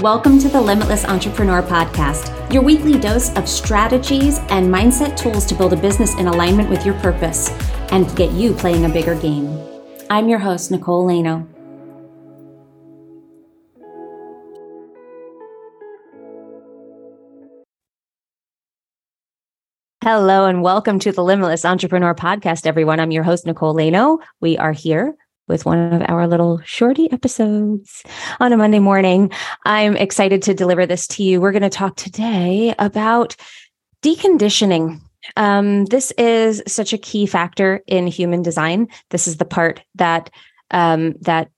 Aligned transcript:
Welcome 0.00 0.38
to 0.38 0.48
the 0.48 0.58
Limitless 0.58 1.04
Entrepreneur 1.04 1.60
Podcast, 1.60 2.50
your 2.50 2.62
weekly 2.62 2.98
dose 2.98 3.36
of 3.36 3.46
strategies 3.46 4.38
and 4.48 4.72
mindset 4.72 5.14
tools 5.14 5.44
to 5.44 5.54
build 5.54 5.74
a 5.74 5.76
business 5.76 6.14
in 6.14 6.26
alignment 6.26 6.70
with 6.70 6.86
your 6.86 6.94
purpose 7.00 7.50
and 7.92 8.16
get 8.16 8.30
you 8.32 8.54
playing 8.54 8.86
a 8.86 8.88
bigger 8.88 9.14
game. 9.14 9.60
I'm 10.08 10.30
your 10.30 10.38
host, 10.38 10.70
Nicole 10.70 11.04
Laino. 11.06 11.46
Hello 20.02 20.46
and 20.46 20.62
welcome 20.62 20.98
to 21.00 21.12
the 21.12 21.22
Limitless 21.22 21.66
Entrepreneur 21.66 22.14
Podcast, 22.14 22.66
everyone. 22.66 23.00
I'm 23.00 23.10
your 23.10 23.24
host, 23.24 23.44
Nicole 23.44 23.74
Laino. 23.74 24.16
We 24.40 24.56
are 24.56 24.72
here 24.72 25.14
with 25.50 25.66
one 25.66 25.92
of 25.92 26.02
our 26.08 26.26
little 26.26 26.60
shorty 26.64 27.12
episodes 27.12 28.04
on 28.38 28.52
a 28.52 28.56
Monday 28.56 28.78
morning. 28.78 29.30
I'm 29.66 29.96
excited 29.96 30.42
to 30.44 30.54
deliver 30.54 30.86
this 30.86 31.06
to 31.08 31.22
you. 31.22 31.40
We're 31.40 31.52
going 31.52 31.62
to 31.62 31.68
talk 31.68 31.96
today 31.96 32.72
about 32.78 33.36
deconditioning. 34.02 35.00
Um, 35.36 35.86
this 35.86 36.12
is 36.12 36.62
such 36.66 36.92
a 36.92 36.98
key 36.98 37.26
factor 37.26 37.82
in 37.86 38.06
human 38.06 38.42
design. 38.42 38.88
This 39.10 39.26
is 39.26 39.36
the 39.36 39.44
part 39.44 39.82
that 39.96 40.30
um, 40.70 41.14
that 41.22 41.50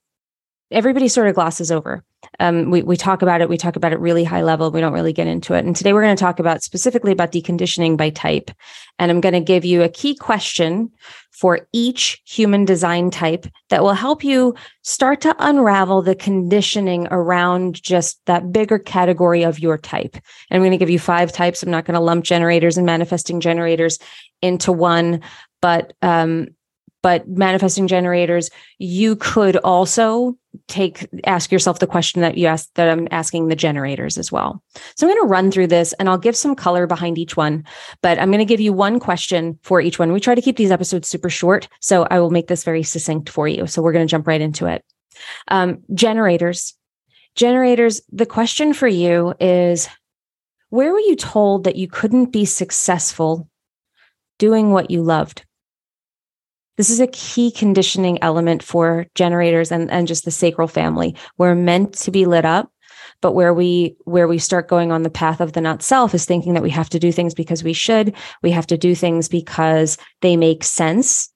everybody 0.71 1.07
sort 1.07 1.27
of 1.27 1.35
glosses 1.35 1.71
over. 1.71 2.03
Um, 2.39 2.71
we 2.71 2.81
we 2.81 2.97
talk 2.97 3.21
about 3.21 3.41
it. 3.41 3.49
We 3.49 3.57
talk 3.57 3.75
about 3.75 3.93
it 3.93 3.99
really 3.99 4.23
high 4.23 4.43
level. 4.43 4.71
We 4.71 4.81
don't 4.81 4.93
really 4.93 5.13
get 5.13 5.27
into 5.27 5.53
it. 5.53 5.65
And 5.65 5.75
today 5.75 5.93
we're 5.93 6.03
going 6.03 6.15
to 6.15 6.23
talk 6.23 6.39
about 6.39 6.63
specifically 6.63 7.11
about 7.11 7.31
deconditioning 7.31 7.97
by 7.97 8.09
type. 8.09 8.51
And 8.99 9.11
I'm 9.11 9.21
going 9.21 9.33
to 9.33 9.39
give 9.39 9.65
you 9.65 9.83
a 9.83 9.89
key 9.89 10.15
question 10.15 10.91
for 11.31 11.67
each 11.73 12.21
human 12.25 12.63
design 12.63 13.09
type 13.09 13.47
that 13.69 13.83
will 13.83 13.93
help 13.93 14.23
you 14.23 14.55
start 14.83 15.19
to 15.21 15.35
unravel 15.39 16.01
the 16.01 16.15
conditioning 16.15 17.07
around 17.09 17.81
just 17.81 18.23
that 18.25 18.51
bigger 18.51 18.77
category 18.77 19.43
of 19.43 19.59
your 19.59 19.77
type. 19.77 20.13
And 20.13 20.55
I'm 20.55 20.61
going 20.61 20.71
to 20.71 20.77
give 20.77 20.91
you 20.91 20.99
five 20.99 21.31
types. 21.31 21.63
I'm 21.63 21.71
not 21.71 21.85
going 21.85 21.95
to 21.95 21.99
lump 21.99 22.23
generators 22.23 22.77
and 22.77 22.85
manifesting 22.85 23.39
generators 23.39 23.97
into 24.41 24.71
one, 24.71 25.21
but 25.61 25.93
um, 26.01 26.49
but 27.03 27.27
manifesting 27.27 27.87
generators, 27.87 28.49
you 28.79 29.17
could 29.17 29.57
also 29.57 30.35
take 30.67 31.07
ask 31.25 31.51
yourself 31.51 31.79
the 31.79 31.87
question 31.87 32.21
that 32.21 32.37
you 32.37 32.47
asked 32.47 32.73
that 32.75 32.89
I'm 32.89 33.07
asking 33.11 33.47
the 33.47 33.55
generators 33.55 34.17
as 34.17 34.31
well. 34.31 34.63
So 34.95 35.05
I'm 35.05 35.13
going 35.13 35.25
to 35.25 35.29
run 35.29 35.51
through 35.51 35.67
this 35.67 35.93
and 35.93 36.07
I'll 36.07 36.17
give 36.17 36.37
some 36.37 36.55
color 36.55 36.87
behind 36.87 37.17
each 37.17 37.35
one, 37.35 37.65
but 38.01 38.17
I'm 38.17 38.29
going 38.29 38.39
to 38.39 38.45
give 38.45 38.61
you 38.61 38.71
one 38.71 38.99
question 38.99 39.59
for 39.63 39.81
each 39.81 39.99
one. 39.99 40.13
We 40.13 40.21
try 40.21 40.33
to 40.33 40.41
keep 40.41 40.55
these 40.55 40.71
episodes 40.71 41.09
super 41.09 41.29
short, 41.29 41.67
so 41.81 42.07
I 42.09 42.19
will 42.19 42.31
make 42.31 42.47
this 42.47 42.63
very 42.63 42.83
succinct 42.83 43.29
for 43.29 43.47
you. 43.47 43.67
So 43.67 43.81
we're 43.81 43.93
going 43.93 44.07
to 44.07 44.11
jump 44.11 44.25
right 44.25 44.41
into 44.41 44.65
it. 44.67 44.83
Um, 45.49 45.83
generators, 45.93 46.73
generators. 47.35 48.01
The 48.11 48.25
question 48.25 48.73
for 48.73 48.87
you 48.87 49.33
is: 49.41 49.89
Where 50.69 50.93
were 50.93 50.99
you 50.99 51.17
told 51.17 51.65
that 51.65 51.75
you 51.75 51.87
couldn't 51.87 52.27
be 52.27 52.45
successful 52.45 53.49
doing 54.39 54.71
what 54.71 54.89
you 54.89 55.03
loved? 55.03 55.45
This 56.75 56.89
is 56.89 56.99
a 56.99 57.07
key 57.07 57.51
conditioning 57.51 58.21
element 58.23 58.63
for 58.63 59.05
generators 59.13 59.71
and, 59.71 59.91
and 59.91 60.07
just 60.07 60.25
the 60.25 60.31
sacral 60.31 60.67
family. 60.67 61.15
We're 61.37 61.55
meant 61.55 61.93
to 61.99 62.11
be 62.11 62.25
lit 62.25 62.45
up, 62.45 62.71
but 63.21 63.33
where 63.33 63.53
we 63.53 63.95
where 64.05 64.27
we 64.27 64.39
start 64.39 64.67
going 64.67 64.91
on 64.91 65.03
the 65.03 65.09
path 65.09 65.39
of 65.39 65.53
the 65.53 65.61
not 65.61 65.83
self 65.83 66.15
is 66.15 66.25
thinking 66.25 66.53
that 66.55 66.63
we 66.63 66.71
have 66.71 66.89
to 66.89 66.99
do 66.99 67.11
things 67.11 67.35
because 67.35 67.63
we 67.63 67.73
should, 67.73 68.15
we 68.41 68.51
have 68.51 68.67
to 68.67 68.77
do 68.77 68.95
things 68.95 69.29
because 69.29 69.97
they 70.21 70.35
make 70.35 70.63
sense. 70.63 71.29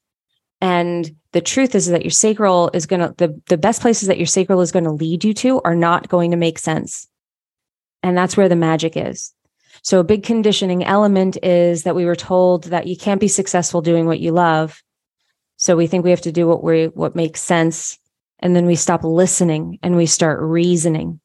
And 0.60 1.16
the 1.34 1.42
truth 1.42 1.76
is 1.76 1.86
that 1.88 2.02
your 2.02 2.10
sacral 2.12 2.72
is 2.74 2.88
going 2.88 3.02
to 3.02 3.14
the 3.18 3.40
the 3.48 3.60
best 3.60 3.82
places 3.82 4.08
that 4.08 4.18
your 4.18 4.26
sacral 4.26 4.62
is 4.62 4.72
going 4.72 4.86
to 4.86 4.92
lead 4.92 5.24
you 5.24 5.36
to 5.36 5.62
are 5.66 5.76
not 5.76 6.10
going 6.10 6.32
to 6.32 6.38
make 6.38 6.58
sense. 6.58 7.08
And 8.02 8.18
that's 8.18 8.36
where 8.36 8.50
the 8.50 8.56
magic 8.56 8.98
is. 8.98 9.34
So 9.84 10.00
a 10.00 10.04
big 10.04 10.24
conditioning 10.24 10.84
element 10.84 11.38
is 11.44 11.84
that 11.84 11.96
we 11.96 12.06
were 12.06 12.16
told 12.16 12.66
that 12.66 12.88
you 12.88 12.98
can't 12.98 13.22
be 13.22 13.28
successful 13.28 13.82
doing 13.82 14.08
what 14.08 14.20
you 14.20 14.32
love 14.32 14.82
so 15.58 15.76
we 15.76 15.88
think 15.88 16.04
we 16.04 16.12
have 16.12 16.22
to 16.22 16.32
do 16.32 16.48
what 16.48 16.64
we 16.64 16.86
what 16.86 17.16
makes 17.16 17.42
sense 17.42 18.00
and 18.40 18.56
then 18.56 18.66
we 18.66 18.76
stop 18.76 19.04
listening 19.04 19.80
and 19.82 19.96
we 19.96 20.06
start 20.06 20.40
reasoning. 20.40 21.20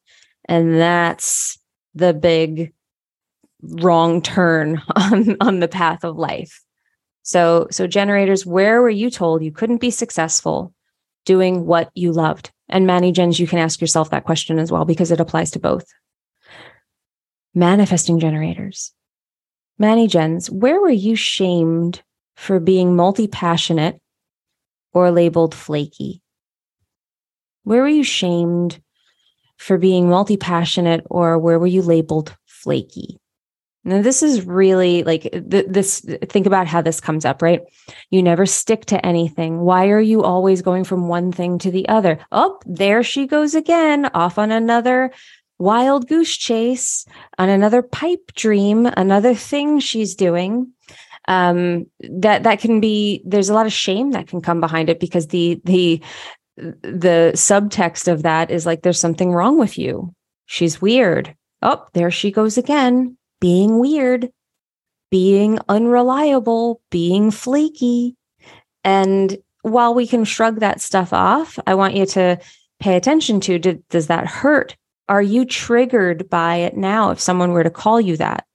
And 0.45 0.79
that's 0.79 1.57
the 1.93 2.13
big 2.13 2.73
wrong 3.61 4.21
turn 4.21 4.81
on 4.95 5.37
on 5.39 5.59
the 5.59 5.67
path 5.67 6.03
of 6.03 6.17
life. 6.17 6.61
So 7.21 7.67
so 7.71 7.87
generators, 7.87 8.45
where 8.45 8.81
were 8.81 8.89
you 8.89 9.09
told 9.09 9.43
you 9.43 9.51
couldn't 9.51 9.81
be 9.81 9.91
successful 9.91 10.73
doing 11.25 11.65
what 11.65 11.91
you 11.93 12.11
loved? 12.11 12.51
And 12.69 12.87
Manny 12.87 13.11
Gens, 13.11 13.39
you 13.39 13.47
can 13.47 13.59
ask 13.59 13.79
yourself 13.79 14.09
that 14.09 14.25
question 14.25 14.57
as 14.57 14.71
well 14.71 14.83
because 14.83 15.11
it 15.11 15.19
applies 15.19 15.51
to 15.51 15.59
both. 15.59 15.85
Manifesting 17.53 18.19
generators. 18.19 18.91
Manny 19.77 20.07
Gens, 20.07 20.49
where 20.49 20.81
were 20.81 20.89
you 20.89 21.15
shamed 21.15 22.01
for 22.35 22.59
being 22.59 22.95
multi 22.95 23.27
passionate 23.27 24.01
or 24.93 25.11
labeled 25.11 25.55
flaky? 25.55 26.21
Where 27.63 27.81
were 27.81 27.87
you 27.87 28.03
shamed 28.03 28.81
for 29.57 29.77
being 29.77 30.09
multi 30.09 30.37
passionate 30.37 31.05
or 31.09 31.39
where 31.39 31.59
were 31.59 31.67
you 31.67 31.81
labeled 31.81 32.35
flaky? 32.45 33.19
Now, 33.85 34.01
this 34.01 34.23
is 34.23 34.45
really 34.45 35.03
like 35.03 35.23
th- 35.23 35.65
this. 35.67 35.99
Think 36.29 36.45
about 36.45 36.67
how 36.67 36.81
this 36.81 37.01
comes 37.01 37.25
up, 37.25 37.41
right? 37.41 37.61
You 38.11 38.23
never 38.23 38.45
stick 38.45 38.85
to 38.85 39.05
anything. 39.05 39.59
Why 39.59 39.87
are 39.89 39.99
you 39.99 40.23
always 40.23 40.61
going 40.61 40.85
from 40.85 41.09
one 41.09 41.33
thing 41.33 41.57
to 41.59 41.71
the 41.71 41.87
other? 41.89 42.17
Oh, 42.31 42.59
there 42.65 43.03
she 43.03 43.27
goes 43.27 43.55
again, 43.55 44.05
off 44.13 44.37
on 44.37 44.51
another 44.51 45.11
wild 45.59 46.07
goose 46.07 46.35
chase, 46.35 47.05
on 47.37 47.49
another 47.49 47.81
pipe 47.81 48.31
dream, 48.35 48.85
another 48.85 49.35
thing 49.35 49.79
she's 49.79 50.15
doing 50.15 50.71
um, 51.27 51.85
that 51.99 52.43
that 52.43 52.59
can 52.59 52.79
be 52.79 53.21
there's 53.25 53.49
a 53.49 53.53
lot 53.53 53.65
of 53.65 53.73
shame 53.73 54.11
that 54.11 54.27
can 54.27 54.41
come 54.41 54.59
behind 54.59 54.89
it 54.89 54.99
because 54.99 55.27
the 55.27 55.61
the 55.63 56.01
the 56.55 57.31
subtext 57.35 58.11
of 58.11 58.23
that 58.23 58.51
is 58.51 58.65
like 58.65 58.81
there's 58.81 58.99
something 58.99 59.31
wrong 59.31 59.57
with 59.57 59.77
you. 59.77 60.13
She's 60.45 60.81
weird. 60.81 61.35
Oh 61.61 61.85
there 61.93 62.11
she 62.11 62.31
goes 62.31 62.57
again 62.57 63.17
being 63.39 63.79
weird 63.79 64.29
being 65.11 65.59
unreliable 65.69 66.81
being 66.89 67.29
flaky. 67.31 68.15
And 68.83 69.37
while 69.61 69.93
we 69.93 70.07
can 70.07 70.25
shrug 70.25 70.59
that 70.59 70.81
stuff 70.81 71.13
off 71.13 71.57
i 71.65 71.73
want 71.73 71.95
you 71.95 72.05
to 72.05 72.37
pay 72.79 72.97
attention 72.97 73.39
to 73.39 73.57
did, 73.57 73.87
does 73.89 74.07
that 74.07 74.27
hurt? 74.27 74.75
Are 75.07 75.21
you 75.21 75.45
triggered 75.45 76.29
by 76.29 76.57
it 76.57 76.75
now 76.75 77.11
if 77.11 77.19
someone 77.19 77.51
were 77.51 77.63
to 77.63 77.69
call 77.69 78.01
you 78.01 78.17
that? 78.17 78.45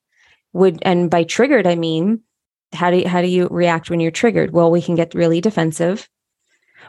Would 0.53 0.81
and 0.83 1.11
by 1.11 1.25
triggered 1.25 1.67
i 1.67 1.75
mean 1.75 2.21
how 2.73 2.91
do 2.91 2.99
you, 2.99 3.09
how 3.09 3.23
do 3.23 3.29
you 3.29 3.49
react 3.51 3.91
when 3.91 4.01
you're 4.01 4.11
triggered? 4.11 4.53
Well, 4.53 4.71
we 4.71 4.83
can 4.83 4.95
get 4.95 5.15
really 5.15 5.41
defensive. 5.41 6.09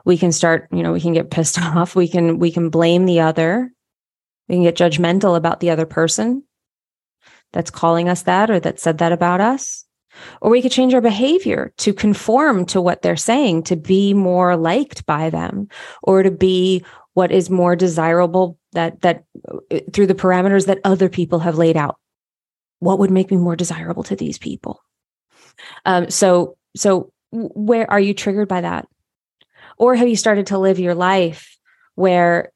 We 0.05 0.17
can 0.17 0.31
start, 0.31 0.67
you 0.71 0.83
know, 0.83 0.93
we 0.93 1.01
can 1.01 1.13
get 1.13 1.31
pissed 1.31 1.59
off. 1.61 1.95
We 1.95 2.07
can 2.07 2.39
we 2.39 2.51
can 2.51 2.69
blame 2.69 3.05
the 3.05 3.21
other. 3.21 3.71
We 4.47 4.55
can 4.55 4.63
get 4.63 4.75
judgmental 4.75 5.37
about 5.37 5.59
the 5.59 5.69
other 5.69 5.85
person 5.85 6.43
that's 7.51 7.71
calling 7.71 8.09
us 8.09 8.23
that 8.23 8.49
or 8.49 8.59
that 8.59 8.79
said 8.79 8.99
that 8.99 9.11
about 9.11 9.41
us. 9.41 9.85
Or 10.41 10.49
we 10.49 10.61
could 10.61 10.71
change 10.71 10.93
our 10.93 11.01
behavior 11.01 11.71
to 11.77 11.93
conform 11.93 12.65
to 12.67 12.81
what 12.81 13.01
they're 13.01 13.15
saying, 13.15 13.63
to 13.63 13.75
be 13.75 14.13
more 14.13 14.57
liked 14.57 15.05
by 15.05 15.29
them, 15.29 15.69
or 16.03 16.23
to 16.23 16.31
be 16.31 16.83
what 17.13 17.31
is 17.31 17.49
more 17.49 17.75
desirable 17.75 18.57
that 18.73 19.01
that 19.01 19.23
uh, 19.71 19.79
through 19.93 20.07
the 20.07 20.15
parameters 20.15 20.65
that 20.65 20.79
other 20.83 21.09
people 21.09 21.39
have 21.39 21.57
laid 21.57 21.77
out. 21.77 21.97
What 22.79 22.99
would 22.99 23.11
make 23.11 23.29
me 23.31 23.37
more 23.37 23.55
desirable 23.55 24.03
to 24.03 24.15
these 24.15 24.37
people? 24.37 24.81
Um, 25.85 26.09
so, 26.09 26.57
so 26.75 27.11
where 27.31 27.89
are 27.89 27.99
you 27.99 28.13
triggered 28.13 28.47
by 28.47 28.61
that? 28.61 28.87
Or 29.77 29.95
have 29.95 30.07
you 30.07 30.15
started 30.15 30.47
to 30.47 30.57
live 30.57 30.79
your 30.79 30.95
life 30.95 31.57
where 31.95 32.51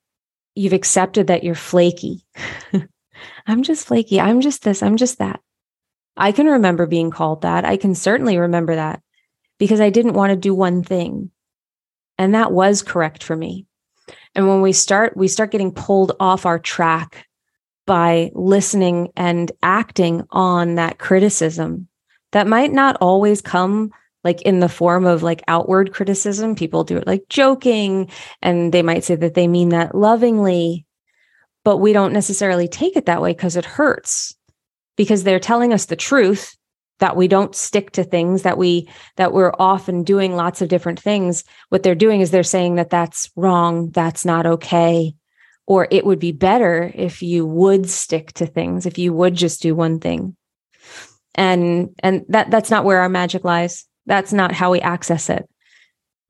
you've 0.56 0.74
accepted 0.74 1.28
that 1.28 1.44
you're 1.44 1.56
flaky? 1.56 2.26
I'm 3.48 3.64
just 3.64 3.88
flaky. 3.88 4.20
I'm 4.20 4.42
just 4.42 4.64
this. 4.64 4.84
I'm 4.84 4.98
just 4.98 5.20
that. 5.20 5.40
I 6.16 6.32
can 6.32 6.48
remember 6.48 6.86
being 6.86 7.12
called 7.12 7.42
that. 7.42 7.66
I 7.66 7.78
can 7.78 7.96
certainly 7.96 8.38
remember 8.38 8.76
that 8.76 9.02
because 9.58 9.82
I 9.82 9.90
didn't 9.90 10.14
want 10.14 10.32
to 10.32 10.36
do 10.36 10.54
one 10.54 10.84
thing. 10.84 11.32
And 12.18 12.36
that 12.36 12.52
was 12.52 12.84
correct 12.84 13.24
for 13.24 13.36
me. 13.36 13.66
And 14.36 14.48
when 14.48 14.62
we 14.62 14.74
start, 14.74 15.16
we 15.16 15.28
start 15.28 15.52
getting 15.52 15.72
pulled 15.72 16.14
off 16.20 16.46
our 16.46 16.60
track 16.60 17.28
by 17.86 18.32
listening 18.34 19.10
and 19.16 19.52
acting 19.62 20.24
on 20.30 20.76
that 20.76 21.00
criticism 21.00 21.88
that 22.34 22.48
might 22.48 22.72
not 22.72 22.98
always 23.00 23.42
come 23.42 23.92
like 24.24 24.42
in 24.42 24.60
the 24.60 24.70
form 24.70 25.06
of 25.06 25.24
like 25.24 25.44
outward 25.48 25.94
criticism. 25.94 26.56
People 26.56 26.84
do 26.84 26.98
it 26.98 27.08
like 27.08 27.24
joking 27.30 28.10
and 28.42 28.72
they 28.72 28.82
might 28.82 29.04
say 29.04 29.16
that 29.16 29.34
they 29.34 29.48
mean 29.48 29.70
that 29.70 29.96
lovingly, 29.96 30.86
but 31.64 31.78
we 31.78 31.94
don't 31.94 32.14
necessarily 32.14 32.68
take 32.68 32.96
it 32.96 33.06
that 33.06 33.22
way 33.22 33.32
because 33.32 33.56
it 33.56 33.66
hurts 33.66 34.36
because 34.96 35.24
they're 35.24 35.40
telling 35.40 35.74
us 35.74 35.86
the 35.86 35.96
truth 35.96 36.56
that 37.00 37.16
we 37.16 37.28
don't 37.28 37.56
stick 37.56 37.92
to 37.92 38.04
things 38.04 38.44
that 38.44 38.58
we 38.58 38.88
that 39.18 39.34
we're 39.34 39.54
often 39.60 40.04
doing 40.04 40.36
lots 40.36 40.62
of 40.62 40.70
different 40.70 41.00
things 41.00 41.44
what 41.70 41.84
they're 41.84 41.96
doing 41.96 42.22
is 42.22 42.32
they're 42.32 42.44
saying 42.44 42.76
that 42.76 42.90
that's 42.90 43.30
wrong 43.36 43.90
that's 43.90 44.24
not 44.24 44.46
okay 44.46 45.14
or 45.66 45.88
it 45.92 46.06
would 46.06 46.20
be 46.20 46.32
better 46.32 46.92
if 46.94 47.22
you 47.22 47.46
would 47.46 47.90
stick 47.90 48.32
to 48.34 48.46
things 48.46 48.86
if 48.86 48.98
you 48.98 49.12
would 49.12 49.36
just 49.36 49.62
do 49.62 49.76
one 49.76 50.00
thing 50.00 50.36
and 51.36 51.90
and 52.00 52.26
that 52.30 52.52
that's 52.52 52.70
not 52.70 52.86
where 52.86 53.00
our 53.00 53.10
magic 53.10 53.44
lies. 53.44 53.86
That's 54.06 54.34
not 54.34 54.52
how 54.52 54.72
we 54.72 54.82
access 54.82 55.30
it. 55.30 55.48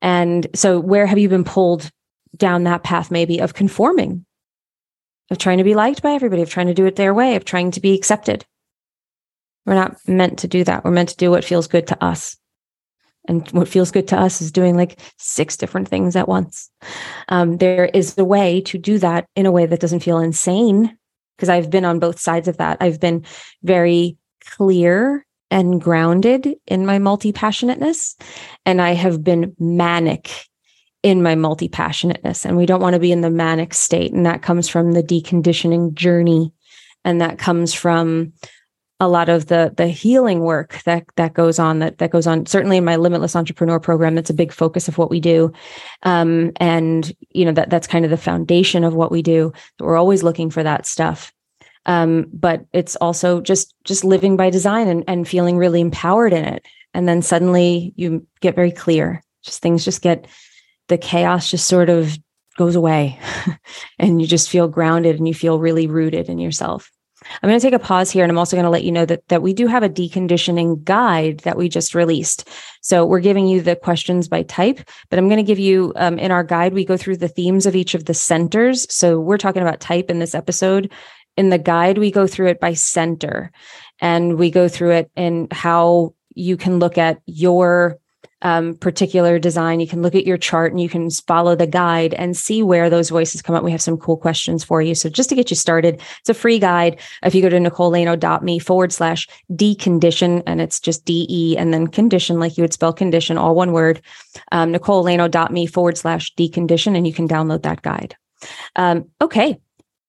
And 0.00 0.46
so 0.54 0.78
where 0.78 1.06
have 1.06 1.18
you 1.18 1.28
been 1.28 1.44
pulled 1.44 1.90
down 2.36 2.64
that 2.64 2.82
path 2.82 3.10
maybe 3.10 3.40
of 3.40 3.54
conforming 3.54 4.24
of 5.30 5.38
trying 5.38 5.58
to 5.58 5.64
be 5.64 5.74
liked 5.74 6.02
by 6.02 6.12
everybody 6.12 6.42
of 6.42 6.50
trying 6.50 6.66
to 6.66 6.74
do 6.74 6.86
it 6.86 6.96
their 6.96 7.14
way 7.14 7.36
of 7.36 7.44
trying 7.44 7.70
to 7.72 7.80
be 7.80 7.94
accepted? 7.94 8.44
We're 9.66 9.74
not 9.74 9.96
meant 10.06 10.40
to 10.40 10.48
do 10.48 10.62
that. 10.64 10.84
We're 10.84 10.90
meant 10.90 11.08
to 11.10 11.16
do 11.16 11.30
what 11.30 11.44
feels 11.44 11.66
good 11.66 11.86
to 11.88 12.04
us. 12.04 12.36
And 13.26 13.48
what 13.52 13.68
feels 13.68 13.90
good 13.90 14.08
to 14.08 14.20
us 14.20 14.42
is 14.42 14.52
doing 14.52 14.76
like 14.76 15.00
six 15.16 15.56
different 15.56 15.88
things 15.88 16.14
at 16.14 16.28
once. 16.28 16.70
Um, 17.30 17.56
there 17.56 17.86
is 17.86 18.18
a 18.18 18.24
way 18.24 18.60
to 18.62 18.76
do 18.76 18.98
that 18.98 19.26
in 19.34 19.46
a 19.46 19.50
way 19.50 19.64
that 19.64 19.80
doesn't 19.80 20.00
feel 20.00 20.18
insane 20.18 20.96
because 21.36 21.48
I've 21.48 21.70
been 21.70 21.86
on 21.86 21.98
both 21.98 22.20
sides 22.20 22.48
of 22.48 22.58
that. 22.58 22.76
I've 22.80 23.00
been 23.00 23.24
very 23.62 24.18
clear 24.44 25.26
and 25.50 25.80
grounded 25.80 26.54
in 26.66 26.86
my 26.86 26.98
multi 26.98 27.32
passionateness, 27.32 28.16
and 28.66 28.80
I 28.80 28.92
have 28.92 29.22
been 29.22 29.54
manic 29.58 30.46
in 31.04 31.22
my 31.22 31.34
multi 31.34 31.68
passionateness. 31.68 32.44
And 32.44 32.56
we 32.56 32.66
don't 32.66 32.80
want 32.80 32.94
to 32.94 33.00
be 33.00 33.12
in 33.12 33.20
the 33.20 33.30
manic 33.30 33.74
state. 33.74 34.12
And 34.12 34.24
that 34.26 34.42
comes 34.42 34.68
from 34.68 34.92
the 34.92 35.02
deconditioning 35.02 35.92
journey. 35.92 36.52
And 37.04 37.20
that 37.20 37.38
comes 37.38 37.74
from 37.74 38.32
a 39.00 39.08
lot 39.08 39.28
of 39.28 39.46
the 39.46 39.74
the 39.76 39.88
healing 39.88 40.40
work 40.40 40.80
that 40.84 41.04
that 41.16 41.34
goes 41.34 41.58
on 41.58 41.80
that 41.80 41.98
that 41.98 42.10
goes 42.10 42.26
on 42.26 42.46
certainly 42.46 42.78
in 42.78 42.84
my 42.84 42.96
limitless 42.96 43.36
entrepreneur 43.36 43.78
program 43.80 44.14
that's 44.14 44.30
a 44.30 44.34
big 44.34 44.52
focus 44.52 44.86
of 44.88 44.96
what 44.96 45.10
we 45.10 45.18
do 45.18 45.52
um, 46.04 46.52
and 46.56 47.12
you 47.30 47.44
know 47.44 47.52
that 47.52 47.70
that's 47.70 47.88
kind 47.88 48.04
of 48.04 48.10
the 48.10 48.16
foundation 48.16 48.84
of 48.84 48.94
what 48.94 49.10
we 49.10 49.20
do 49.20 49.52
we're 49.80 49.96
always 49.96 50.22
looking 50.22 50.48
for 50.48 50.62
that 50.62 50.86
stuff 50.86 51.33
um, 51.86 52.26
but 52.32 52.64
it's 52.72 52.96
also 52.96 53.40
just 53.40 53.74
just 53.84 54.04
living 54.04 54.36
by 54.36 54.50
design 54.50 54.88
and, 54.88 55.04
and 55.06 55.28
feeling 55.28 55.56
really 55.56 55.80
empowered 55.80 56.32
in 56.32 56.44
it 56.44 56.66
and 56.92 57.08
then 57.08 57.22
suddenly 57.22 57.92
you 57.96 58.26
get 58.40 58.54
very 58.54 58.72
clear 58.72 59.22
just 59.42 59.60
things 59.60 59.84
just 59.84 60.02
get 60.02 60.26
the 60.88 60.98
chaos 60.98 61.50
just 61.50 61.66
sort 61.66 61.88
of 61.88 62.18
goes 62.56 62.76
away 62.76 63.18
and 63.98 64.20
you 64.20 64.26
just 64.26 64.48
feel 64.48 64.68
grounded 64.68 65.16
and 65.16 65.26
you 65.26 65.34
feel 65.34 65.58
really 65.58 65.86
rooted 65.86 66.28
in 66.28 66.38
yourself 66.38 66.90
I'm 67.42 67.48
going 67.48 67.58
to 67.58 67.64
take 67.64 67.74
a 67.74 67.78
pause 67.78 68.10
here 68.10 68.24
and 68.24 68.30
I'm 68.30 68.38
also 68.38 68.56
going 68.56 68.64
to 68.64 68.70
let 68.70 68.84
you 68.84 68.92
know 68.92 69.06
that, 69.06 69.26
that 69.28 69.42
we 69.42 69.52
do 69.52 69.66
have 69.66 69.82
a 69.82 69.88
deconditioning 69.88 70.84
guide 70.84 71.40
that 71.40 71.56
we 71.56 71.68
just 71.68 71.94
released. 71.94 72.48
So 72.82 73.06
we're 73.06 73.20
giving 73.20 73.46
you 73.46 73.62
the 73.62 73.76
questions 73.76 74.28
by 74.28 74.42
type, 74.42 74.80
but 75.10 75.18
I'm 75.18 75.28
going 75.28 75.38
to 75.38 75.42
give 75.42 75.58
you 75.58 75.92
um, 75.96 76.18
in 76.18 76.30
our 76.30 76.44
guide, 76.44 76.74
we 76.74 76.84
go 76.84 76.96
through 76.96 77.18
the 77.18 77.28
themes 77.28 77.66
of 77.66 77.76
each 77.76 77.94
of 77.94 78.04
the 78.04 78.14
centers. 78.14 78.86
So 78.92 79.18
we're 79.20 79.38
talking 79.38 79.62
about 79.62 79.80
type 79.80 80.10
in 80.10 80.18
this 80.18 80.34
episode. 80.34 80.92
In 81.36 81.50
the 81.50 81.58
guide, 81.58 81.98
we 81.98 82.10
go 82.10 82.26
through 82.26 82.48
it 82.48 82.60
by 82.60 82.74
center 82.74 83.50
and 84.00 84.38
we 84.38 84.50
go 84.50 84.68
through 84.68 84.92
it 84.92 85.10
in 85.16 85.48
how 85.50 86.14
you 86.34 86.56
can 86.56 86.78
look 86.78 86.98
at 86.98 87.20
your 87.26 87.98
um, 88.44 88.74
particular 88.74 89.38
design, 89.38 89.80
you 89.80 89.88
can 89.88 90.02
look 90.02 90.14
at 90.14 90.26
your 90.26 90.36
chart 90.36 90.70
and 90.70 90.80
you 90.80 90.88
can 90.88 91.10
follow 91.10 91.56
the 91.56 91.66
guide 91.66 92.12
and 92.12 92.36
see 92.36 92.62
where 92.62 92.90
those 92.90 93.08
voices 93.08 93.40
come 93.40 93.56
up. 93.56 93.64
We 93.64 93.72
have 93.72 93.80
some 93.80 93.96
cool 93.96 94.18
questions 94.18 94.62
for 94.62 94.82
you. 94.82 94.94
So 94.94 95.08
just 95.08 95.30
to 95.30 95.34
get 95.34 95.50
you 95.50 95.56
started, 95.56 96.02
it's 96.20 96.28
a 96.28 96.34
free 96.34 96.58
guide. 96.58 97.00
If 97.22 97.34
you 97.34 97.40
go 97.40 97.48
to 97.48 97.56
nicolelaino.me 97.56 98.58
forward 98.58 98.92
slash 98.92 99.26
decondition, 99.50 100.42
and 100.46 100.60
it's 100.60 100.78
just 100.78 101.06
DE 101.06 101.56
and 101.58 101.72
then 101.72 101.86
condition, 101.86 102.38
like 102.38 102.58
you 102.58 102.62
would 102.62 102.74
spell 102.74 102.92
condition, 102.92 103.38
all 103.38 103.54
one 103.54 103.72
word, 103.72 104.02
um, 104.52 104.74
nicolelaino.me 104.74 105.66
forward 105.66 105.96
slash 105.96 106.34
decondition, 106.34 106.96
and 106.96 107.06
you 107.06 107.14
can 107.14 107.26
download 107.26 107.62
that 107.62 107.80
guide. 107.80 108.14
Um, 108.76 109.08
okay. 109.22 109.58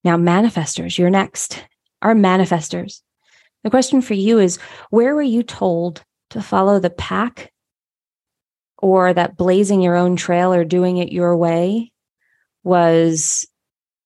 Now, 0.06 0.18
manifestors, 0.18 1.00
you're 1.00 1.10
next. 1.10 1.66
Our 2.04 2.14
manifestors. 2.14 3.02
The 3.64 3.72
question 3.72 4.02
for 4.02 4.14
you 4.14 4.38
is 4.38 4.60
where 4.92 5.16
were 5.16 5.24
you 5.24 5.42
told 5.42 6.04
to 6.30 6.44
follow 6.44 6.80
the 6.80 6.92
pack 6.92 7.52
or 8.78 9.12
that 9.12 9.36
blazing 9.36 9.82
your 9.82 9.96
own 9.96 10.16
trail 10.16 10.54
or 10.54 10.64
doing 10.64 10.98
it 10.98 11.12
your 11.12 11.36
way 11.36 11.92
was 12.64 13.48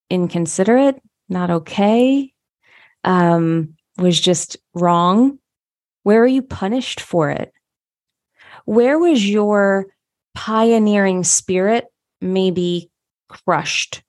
inconsiderate, 0.09 1.01
not 1.27 1.49
okay, 1.49 2.31
um, 3.03 3.75
was 3.97 4.17
just 4.21 4.55
wrong? 4.73 5.37
Where 6.03 6.23
are 6.23 6.27
you 6.27 6.41
punished 6.41 7.01
for 7.01 7.29
it? 7.29 7.51
Where 8.63 8.97
was 8.97 9.29
your 9.29 9.87
pioneering 10.33 11.25
spirit 11.25 11.87
maybe 12.21 12.89
crushed? 13.27 14.01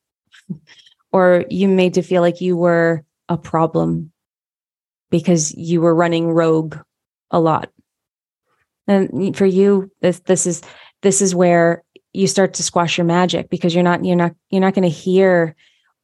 or 1.13 1.45
you 1.51 1.69
made 1.69 1.95
to 1.95 2.03
feel 2.03 2.23
like 2.23 2.41
you 2.41 2.57
were 2.57 3.05
a 3.29 3.37
problem 3.37 4.13
because 5.11 5.55
you 5.55 5.81
were 5.81 5.95
running 5.95 6.31
rogue 6.31 6.77
a 7.31 7.41
lot? 7.41 7.71
and 8.91 9.37
for 9.37 9.47
you 9.47 9.91
this 10.01 10.21
this 10.21 10.47
is 10.47 10.63
this 11.03 11.23
is 11.23 11.35
where 11.35 11.83
you 12.13 12.27
start 12.27 12.55
to 12.55 12.63
squash 12.63 12.99
your 12.99 13.05
magic 13.05 13.49
because 13.49 13.75
you're 13.75 13.85
not 13.85 14.05
you're 14.05 14.17
not 14.17 14.35
you're 14.51 14.61
not 14.61 14.75
going 14.75 14.83
to 14.83 14.89
hear 14.89 15.55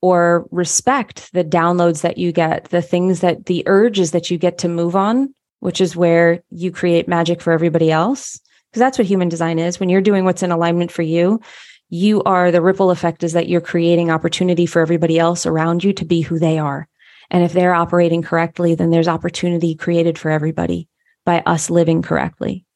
or 0.02 0.46
respect 0.50 1.32
the 1.32 1.44
downloads 1.44 2.02
that 2.02 2.18
you 2.18 2.32
get 2.32 2.64
the 2.66 2.82
things 2.82 3.20
that 3.20 3.46
the 3.46 3.62
urges 3.66 4.12
that 4.12 4.30
you 4.30 4.38
get 4.38 4.58
to 4.58 4.68
move 4.68 4.94
on 4.94 5.34
which 5.60 5.80
is 5.80 5.96
where 5.96 6.42
you 6.50 6.70
create 6.70 7.08
magic 7.08 7.40
for 7.40 7.52
everybody 7.52 7.90
else 7.90 8.38
because 8.70 8.80
that's 8.80 8.98
what 8.98 9.06
human 9.06 9.28
design 9.28 9.58
is 9.58 9.80
when 9.80 9.88
you're 9.88 10.00
doing 10.00 10.24
what's 10.24 10.42
in 10.42 10.52
alignment 10.52 10.92
for 10.92 11.02
you 11.02 11.40
you 11.88 12.22
are 12.24 12.50
the 12.50 12.62
ripple 12.62 12.90
effect 12.90 13.22
is 13.22 13.32
that 13.32 13.48
you're 13.48 13.60
creating 13.60 14.10
opportunity 14.10 14.66
for 14.66 14.80
everybody 14.80 15.18
else 15.18 15.46
around 15.46 15.84
you 15.84 15.92
to 15.92 16.04
be 16.04 16.20
who 16.20 16.38
they 16.38 16.58
are 16.58 16.88
and 17.30 17.44
if 17.44 17.52
they're 17.52 17.74
operating 17.74 18.22
correctly 18.22 18.74
then 18.74 18.90
there's 18.90 19.08
opportunity 19.08 19.74
created 19.74 20.18
for 20.18 20.30
everybody 20.30 20.88
by 21.24 21.40
us 21.46 21.70
living 21.70 22.02
correctly 22.02 22.66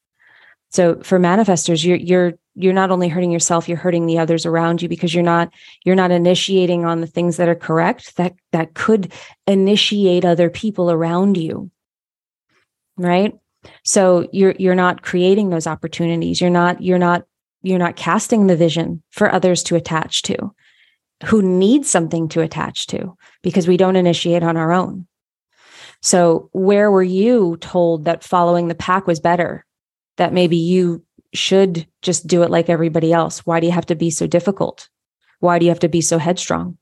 so 0.71 1.01
for 1.03 1.19
manifestors, 1.19 1.85
you're 1.85 1.97
you're 1.97 2.33
you're 2.55 2.73
not 2.73 2.91
only 2.91 3.09
hurting 3.09 3.31
yourself, 3.31 3.69
you're 3.69 3.77
hurting 3.77 4.07
the 4.07 4.19
others 4.19 4.47
around 4.47 4.81
you 4.81 4.89
because 4.89 5.13
you're 5.13 5.25
not 5.25 5.53
you're 5.85 5.97
not 5.97 6.13
initiating 6.13 6.85
on 6.85 7.01
the 7.01 7.07
things 7.07 7.37
that 7.37 7.49
are 7.49 7.57
correct 7.57 8.17
that 8.17 8.35
that 8.53 8.75
could 8.75 9.13
initiate 9.47 10.25
other 10.25 10.49
people 10.49 10.91
around 10.91 11.37
you. 11.37 11.71
Right? 12.97 13.35
So 13.85 14.29
you're 14.33 14.55
you're 14.59 14.75
not 14.77 15.03
creating 15.03 15.51
those 15.51 15.67
opportunities. 15.67 16.41
You're 16.41 16.51
not 16.51 16.81
you're 16.81 16.99
not 16.99 17.25
you're 17.63 17.79
not 17.79 17.97
casting 17.97 18.47
the 18.47 18.57
vision 18.57 19.03
for 19.11 19.33
others 19.33 19.63
to 19.65 19.77
attach 19.77 20.23
to 20.23 20.55
who 21.27 21.43
need 21.43 21.85
something 21.85 22.29
to 22.29 22.41
attach 22.41 22.87
to 22.87 23.15
because 23.43 23.69
we 23.69 23.77
don't 23.77 23.97
initiate 23.97 24.43
on 24.43 24.57
our 24.57 24.73
own. 24.73 25.07
So 26.01 26.49
where 26.53 26.91
were 26.91 27.03
you 27.03 27.59
told 27.61 28.07
that 28.07 28.25
following 28.25 28.69
the 28.69 28.75
pack 28.75 29.07
was 29.07 29.21
better? 29.21 29.67
that 30.21 30.35
maybe 30.35 30.59
you 30.59 31.03
should 31.33 31.87
just 32.03 32.27
do 32.27 32.43
it 32.43 32.51
like 32.51 32.69
everybody 32.69 33.11
else. 33.11 33.47
Why 33.47 33.59
do 33.59 33.67
you 33.67 33.73
have 33.73 33.87
to 33.87 33.95
be 33.95 34.11
so 34.11 34.27
difficult? 34.27 34.91
Why 35.39 35.59
do 35.59 35.65
you 35.65 35.71
have 35.71 35.81
to 35.81 35.89
be 35.89 36.03
so 36.03 36.19
headstrong? 36.19 36.77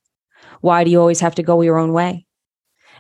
Why 0.61 0.83
do 0.83 0.91
you 0.91 0.99
always 0.99 1.21
have 1.21 1.37
to 1.37 1.45
go 1.45 1.63
your 1.63 1.79
own 1.79 1.93
way? 1.93 2.27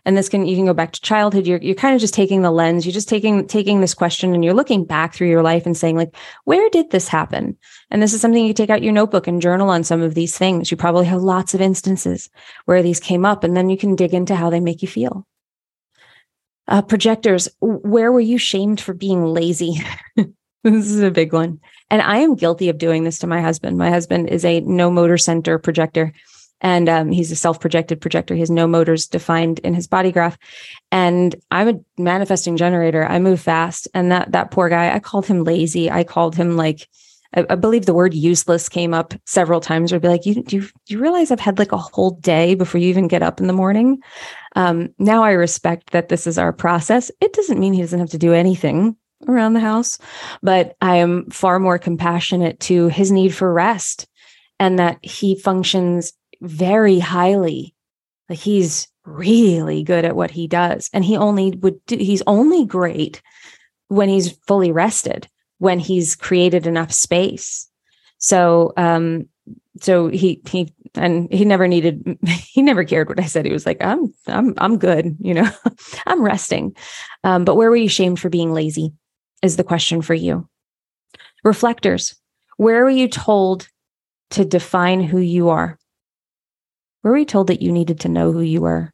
And 0.04 0.16
this 0.16 0.28
can 0.28 0.46
you 0.46 0.56
can 0.56 0.66
go 0.66 0.74
back 0.74 0.92
to 0.92 1.00
childhood. 1.00 1.46
You're 1.46 1.60
you're 1.60 1.74
kind 1.74 1.94
of 1.94 2.00
just 2.00 2.14
taking 2.14 2.42
the 2.42 2.50
lens. 2.50 2.84
You're 2.86 2.92
just 2.92 3.08
taking 3.08 3.46
taking 3.46 3.80
this 3.80 3.94
question 3.94 4.34
and 4.34 4.44
you're 4.44 4.54
looking 4.54 4.84
back 4.84 5.14
through 5.14 5.28
your 5.28 5.42
life 5.42 5.66
and 5.66 5.76
saying 5.76 5.96
like, 5.96 6.14
where 6.44 6.68
did 6.70 6.90
this 6.90 7.08
happen? 7.08 7.56
And 7.90 8.02
this 8.02 8.12
is 8.12 8.20
something 8.20 8.44
you 8.44 8.54
take 8.54 8.70
out 8.70 8.82
your 8.82 8.92
notebook 8.92 9.26
and 9.26 9.42
journal 9.42 9.70
on 9.70 9.84
some 9.84 10.02
of 10.02 10.14
these 10.14 10.36
things. 10.36 10.70
You 10.70 10.76
probably 10.76 11.06
have 11.06 11.22
lots 11.22 11.54
of 11.54 11.60
instances 11.60 12.30
where 12.64 12.82
these 12.82 13.00
came 13.00 13.24
up, 13.24 13.44
and 13.44 13.56
then 13.56 13.70
you 13.70 13.76
can 13.76 13.96
dig 13.96 14.14
into 14.14 14.34
how 14.36 14.50
they 14.50 14.60
make 14.60 14.82
you 14.82 14.88
feel. 14.88 15.26
Uh, 16.68 16.82
projectors, 16.82 17.48
where 17.60 18.12
were 18.12 18.20
you 18.20 18.36
shamed 18.36 18.80
for 18.80 18.92
being 18.92 19.24
lazy? 19.24 19.80
this 20.16 20.90
is 20.90 21.00
a 21.00 21.10
big 21.10 21.32
one. 21.32 21.60
And 21.90 22.02
I 22.02 22.18
am 22.18 22.34
guilty 22.34 22.68
of 22.68 22.76
doing 22.76 23.04
this 23.04 23.18
to 23.20 23.26
my 23.26 23.40
husband. 23.40 23.78
My 23.78 23.88
husband 23.90 24.28
is 24.28 24.44
a 24.44 24.60
no 24.60 24.90
motor 24.90 25.16
center 25.16 25.58
projector 25.58 26.12
and 26.60 26.88
um, 26.88 27.10
he's 27.10 27.30
a 27.30 27.36
self-projected 27.36 28.00
projector. 28.00 28.34
He 28.34 28.40
has 28.40 28.50
no 28.50 28.66
motors 28.66 29.06
defined 29.06 29.58
in 29.60 29.74
his 29.74 29.86
body 29.86 30.12
graph, 30.12 30.38
and 30.90 31.34
I'm 31.50 31.68
a 31.68 31.80
manifesting 32.00 32.56
generator. 32.56 33.04
I 33.04 33.18
move 33.18 33.40
fast, 33.40 33.88
and 33.94 34.10
that 34.12 34.32
that 34.32 34.50
poor 34.50 34.68
guy. 34.68 34.94
I 34.94 34.98
called 34.98 35.26
him 35.26 35.44
lazy. 35.44 35.90
I 35.90 36.04
called 36.04 36.34
him 36.34 36.56
like, 36.56 36.88
I, 37.34 37.46
I 37.50 37.54
believe 37.54 37.86
the 37.86 37.94
word 37.94 38.14
useless 38.14 38.68
came 38.68 38.94
up 38.94 39.14
several 39.26 39.60
times. 39.60 39.92
Or 39.92 40.00
be 40.00 40.08
like, 40.08 40.26
you 40.26 40.42
do 40.42 40.56
you, 40.56 40.68
you 40.86 40.98
realize 40.98 41.30
I've 41.30 41.40
had 41.40 41.58
like 41.58 41.72
a 41.72 41.76
whole 41.76 42.12
day 42.12 42.54
before 42.54 42.80
you 42.80 42.88
even 42.88 43.08
get 43.08 43.22
up 43.22 43.40
in 43.40 43.46
the 43.46 43.52
morning? 43.52 44.02
Um, 44.56 44.94
now 44.98 45.22
I 45.22 45.32
respect 45.32 45.90
that 45.90 46.08
this 46.08 46.26
is 46.26 46.38
our 46.38 46.52
process. 46.52 47.10
It 47.20 47.32
doesn't 47.32 47.60
mean 47.60 47.72
he 47.72 47.80
doesn't 47.80 48.00
have 48.00 48.10
to 48.10 48.18
do 48.18 48.32
anything 48.32 48.96
around 49.26 49.52
the 49.52 49.60
house, 49.60 49.98
but 50.42 50.76
I 50.80 50.96
am 50.96 51.28
far 51.30 51.58
more 51.58 51.78
compassionate 51.78 52.60
to 52.60 52.88
his 52.88 53.10
need 53.10 53.34
for 53.34 53.52
rest 53.52 54.06
and 54.60 54.78
that 54.78 54.98
he 55.02 55.34
functions 55.34 56.12
very 56.40 56.98
highly. 56.98 57.74
Like 58.28 58.38
he's 58.38 58.88
really 59.04 59.82
good 59.82 60.04
at 60.04 60.16
what 60.16 60.30
he 60.30 60.46
does. 60.46 60.90
And 60.92 61.04
he 61.04 61.16
only 61.16 61.52
would 61.62 61.84
do, 61.86 61.96
he's 61.96 62.22
only 62.26 62.64
great 62.64 63.22
when 63.88 64.08
he's 64.08 64.32
fully 64.46 64.70
rested, 64.70 65.28
when 65.58 65.78
he's 65.78 66.14
created 66.14 66.66
enough 66.66 66.92
space. 66.92 67.68
So, 68.18 68.72
um, 68.76 69.28
so 69.80 70.08
he 70.08 70.40
he 70.48 70.72
and 70.94 71.32
he 71.32 71.44
never 71.44 71.68
needed 71.68 72.18
he 72.26 72.62
never 72.62 72.84
cared 72.84 73.08
what 73.08 73.20
i 73.20 73.26
said 73.26 73.44
he 73.44 73.52
was 73.52 73.66
like 73.66 73.78
i'm 73.80 74.12
i'm 74.26 74.54
i'm 74.58 74.78
good 74.78 75.16
you 75.20 75.34
know 75.34 75.48
i'm 76.06 76.22
resting 76.22 76.74
um, 77.24 77.44
but 77.44 77.56
where 77.56 77.70
were 77.70 77.76
you 77.76 77.88
shamed 77.88 78.18
for 78.18 78.28
being 78.28 78.52
lazy 78.52 78.92
is 79.42 79.56
the 79.56 79.64
question 79.64 80.02
for 80.02 80.14
you 80.14 80.48
reflectors 81.44 82.16
where 82.56 82.84
were 82.84 82.90
you 82.90 83.08
told 83.08 83.68
to 84.30 84.44
define 84.44 85.00
who 85.00 85.18
you 85.18 85.48
are 85.48 85.78
were 87.08 87.18
you 87.18 87.24
told 87.24 87.48
that 87.48 87.62
you 87.62 87.72
needed 87.72 88.00
to 88.00 88.08
know 88.08 88.32
who 88.32 88.40
you 88.40 88.60
were 88.60 88.92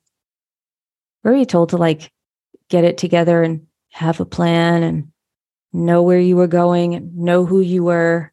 were 1.23 1.35
you 1.35 1.45
told 1.45 1.71
to 1.71 1.77
like 1.77 2.13
get 2.69 2.85
it 2.85 2.99
together 2.99 3.43
and 3.43 3.67
have 3.91 4.21
a 4.21 4.27
plan 4.27 4.83
and 4.83 5.09
know 5.73 6.03
where 6.03 6.21
you 6.21 6.37
were 6.37 6.47
going 6.47 6.95
and 6.95 7.17
know 7.17 7.45
who 7.45 7.61
you 7.61 7.85
were 7.85 8.33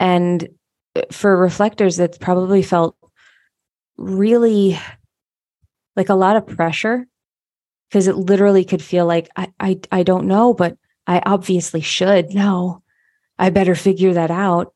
and 0.00 0.48
uh, 0.96 1.02
for 1.10 1.36
reflectors 1.36 1.96
that 1.96 2.20
probably 2.20 2.62
felt 2.62 2.96
really 3.96 4.78
like 5.96 6.08
a 6.08 6.14
lot 6.14 6.36
of 6.36 6.46
pressure 6.46 7.06
because 7.88 8.08
it 8.08 8.16
literally 8.16 8.64
could 8.64 8.82
feel 8.82 9.06
like 9.06 9.28
I, 9.36 9.52
I 9.60 9.80
I 9.90 10.02
don't 10.02 10.26
know, 10.26 10.54
but 10.54 10.76
I 11.06 11.22
obviously 11.24 11.82
should 11.82 12.34
know. 12.34 12.82
I 13.38 13.50
better 13.50 13.74
figure 13.74 14.14
that 14.14 14.30
out. 14.30 14.72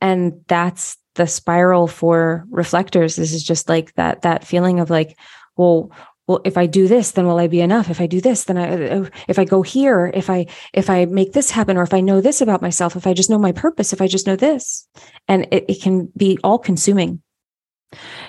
And 0.00 0.44
that's 0.48 0.96
the 1.16 1.26
spiral 1.26 1.86
for 1.86 2.46
reflectors. 2.50 3.16
This 3.16 3.32
is 3.32 3.42
just 3.42 3.68
like 3.68 3.94
that 3.94 4.22
that 4.22 4.44
feeling 4.44 4.80
of 4.80 4.90
like, 4.90 5.18
well, 5.56 5.90
well 6.26 6.40
if 6.44 6.56
i 6.56 6.66
do 6.66 6.88
this 6.88 7.12
then 7.12 7.26
will 7.26 7.38
i 7.38 7.46
be 7.46 7.60
enough? 7.60 7.90
If 7.90 8.00
i 8.00 8.06
do 8.06 8.20
this 8.20 8.44
then 8.44 8.58
i 8.58 8.88
uh, 8.88 9.08
if 9.28 9.38
i 9.38 9.44
go 9.44 9.62
here 9.62 10.10
if 10.14 10.28
i 10.30 10.46
if 10.72 10.90
i 10.90 11.04
make 11.04 11.32
this 11.32 11.50
happen 11.50 11.76
or 11.76 11.82
if 11.82 11.94
i 11.94 12.00
know 12.00 12.20
this 12.20 12.40
about 12.40 12.62
myself 12.62 12.96
if 12.96 13.06
i 13.06 13.12
just 13.12 13.30
know 13.30 13.38
my 13.38 13.52
purpose 13.52 13.92
if 13.92 14.02
i 14.02 14.06
just 14.06 14.26
know 14.26 14.36
this. 14.36 14.88
And 15.28 15.46
it, 15.50 15.64
it 15.68 15.82
can 15.82 16.12
be 16.16 16.38
all 16.42 16.58
consuming. 16.58 17.22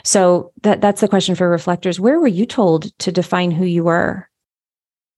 So 0.03 0.51
that 0.63 0.81
that's 0.81 1.01
the 1.01 1.07
question 1.07 1.35
for 1.35 1.49
reflectors. 1.49 1.99
Where 1.99 2.19
were 2.19 2.27
you 2.27 2.45
told 2.45 2.97
to 2.99 3.11
define 3.11 3.51
who 3.51 3.65
you 3.65 3.83
were? 3.83 4.29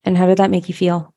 And 0.04 0.16
how 0.16 0.26
did 0.26 0.38
that 0.38 0.50
make 0.50 0.68
you 0.68 0.74
feel 0.74 1.14